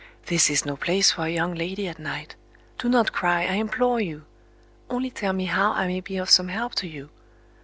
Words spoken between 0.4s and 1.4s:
is no place for a